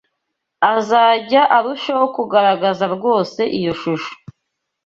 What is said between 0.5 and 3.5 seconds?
azajya arushaho kugaragaza rwose